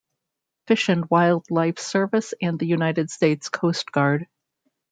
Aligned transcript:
Fish 0.65 0.89
and 0.89 1.07
Wildlife 1.11 1.77
Service 1.77 2.33
and 2.41 2.57
the 2.57 2.65
United 2.65 3.11
States 3.11 3.49
Coast 3.49 3.91
Guard. 3.91 4.25